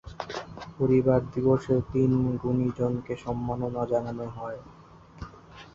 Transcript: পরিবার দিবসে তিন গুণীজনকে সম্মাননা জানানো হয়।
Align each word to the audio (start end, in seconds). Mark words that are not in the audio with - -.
পরিবার 0.77 1.19
দিবসে 1.33 1.75
তিন 1.91 2.11
গুণীজনকে 2.41 3.13
সম্মাননা 3.17 3.81
জানানো 3.91 4.25
হয়। 4.37 4.59